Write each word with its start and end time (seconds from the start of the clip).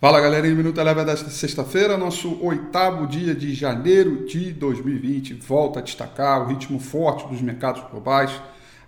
Fala 0.00 0.20
galera, 0.20 0.46
em 0.46 0.54
Minuto 0.54 0.80
Eleva 0.80 1.04
desta 1.04 1.28
sexta-feira, 1.28 1.98
nosso 1.98 2.38
oitavo 2.40 3.04
dia 3.08 3.34
de 3.34 3.52
janeiro 3.52 4.26
de 4.26 4.52
2020, 4.52 5.34
volta 5.34 5.80
a 5.80 5.82
destacar 5.82 6.40
o 6.40 6.46
ritmo 6.46 6.78
forte 6.78 7.26
dos 7.26 7.42
mercados 7.42 7.82
globais 7.90 8.30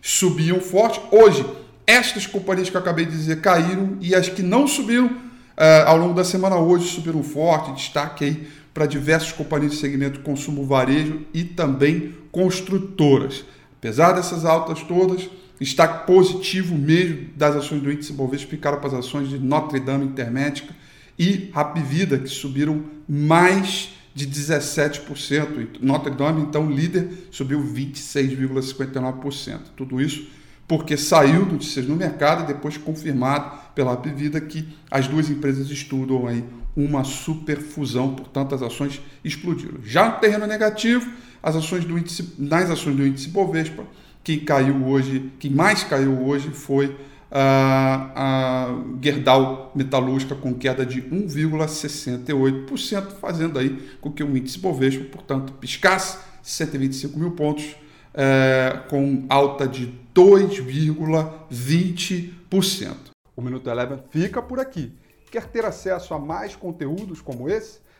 subiam 0.00 0.60
forte. 0.60 0.98
Hoje, 1.10 1.44
estas 1.86 2.26
companhias 2.26 2.70
que 2.70 2.76
eu 2.76 2.80
acabei 2.80 3.04
de 3.04 3.12
dizer 3.12 3.42
caíram 3.42 3.98
e 4.00 4.14
as 4.14 4.28
que 4.28 4.42
não 4.42 4.66
subiram 4.66 5.10
é, 5.54 5.82
ao 5.86 5.98
longo 5.98 6.14
da 6.14 6.24
semana 6.24 6.56
hoje 6.56 6.88
subiram 6.88 7.22
forte. 7.22 7.72
Destaque 7.72 8.24
aí 8.24 8.48
para 8.72 8.86
diversas 8.86 9.32
companhias 9.32 9.72
de 9.72 9.78
segmento 9.78 10.20
consumo 10.20 10.64
varejo 10.64 11.22
e 11.34 11.44
também 11.44 12.14
construtoras. 12.30 13.44
Apesar 13.78 14.12
dessas 14.12 14.44
altas 14.44 14.82
todas, 14.82 15.28
Destaque 15.60 16.06
positivo 16.06 16.76
mesmo 16.76 17.30
das 17.36 17.56
ações 17.56 17.82
do 17.82 17.90
índice 17.90 18.12
Bovespa 18.12 18.50
ficaram 18.50 18.78
para 18.78 18.88
as 18.88 18.94
ações 18.94 19.28
de 19.28 19.38
Notre 19.38 19.80
Dame 19.80 20.04
Intermédica 20.04 20.74
e 21.18 21.50
Rapvida, 21.52 22.18
que 22.18 22.28
subiram 22.28 22.84
mais 23.08 23.90
de 24.14 24.26
17%. 24.26 25.78
Notre 25.80 26.14
Dame, 26.14 26.42
então, 26.42 26.70
líder, 26.70 27.08
subiu 27.30 27.60
26,59%. 27.60 29.58
Tudo 29.76 30.00
isso 30.00 30.28
porque 30.68 30.98
saiu 30.98 31.46
notícias 31.46 31.86
no 31.86 31.96
mercado 31.96 32.44
e 32.44 32.46
depois 32.46 32.76
confirmado 32.76 33.58
pela 33.74 33.92
Rapvida 33.92 34.38
que 34.38 34.68
as 34.90 35.08
duas 35.08 35.30
empresas 35.30 35.70
estudam 35.70 36.26
aí 36.26 36.44
uma 36.76 37.02
superfusão, 37.04 38.14
portanto 38.14 38.54
as 38.54 38.60
ações 38.60 39.00
explodiram. 39.24 39.78
Já 39.82 40.10
no 40.10 40.20
terreno 40.20 40.46
negativo, 40.46 41.10
as 41.42 41.56
ações 41.56 41.84
do 41.86 41.98
índice, 41.98 42.34
nas 42.38 42.70
ações 42.70 42.94
do 42.94 43.06
índice 43.06 43.30
Bovespa, 43.30 43.84
quem 44.22 44.40
caiu 44.40 44.86
hoje, 44.86 45.32
quem 45.38 45.50
mais 45.50 45.84
caiu 45.84 46.26
hoje 46.26 46.50
foi 46.50 46.94
a, 47.30 48.10
a 48.14 48.68
Gerdau 49.00 49.72
Metalúrgica 49.74 50.34
com 50.34 50.52
queda 50.54 50.84
de 50.84 51.00
1,68%, 51.02 53.12
fazendo 53.20 53.58
aí 53.58 53.88
com 54.00 54.10
que 54.10 54.22
o 54.22 54.36
índice 54.36 54.58
Bovespa, 54.58 55.04
portanto, 55.04 55.52
piscasse 55.54 56.18
125 56.42 57.18
mil 57.18 57.30
pontos, 57.32 57.74
é, 58.14 58.80
com 58.88 59.24
alta 59.28 59.68
de 59.68 59.92
2,20%. 60.14 62.94
O 63.36 63.42
Minuto 63.42 63.68
Eleven 63.70 63.98
fica 64.10 64.42
por 64.42 64.58
aqui. 64.58 64.92
Quer 65.30 65.46
ter 65.46 65.64
acesso 65.64 66.12
a 66.14 66.18
mais 66.18 66.56
conteúdos 66.56 67.20
como 67.20 67.48
esse? 67.48 67.78